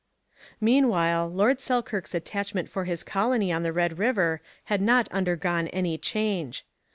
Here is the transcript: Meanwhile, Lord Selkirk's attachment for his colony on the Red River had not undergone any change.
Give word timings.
Meanwhile, 0.59 1.29
Lord 1.29 1.61
Selkirk's 1.61 2.15
attachment 2.15 2.71
for 2.71 2.85
his 2.85 3.03
colony 3.03 3.51
on 3.51 3.61
the 3.61 3.71
Red 3.71 3.99
River 3.99 4.41
had 4.63 4.81
not 4.81 5.07
undergone 5.09 5.67
any 5.67 5.95
change. 5.99 6.65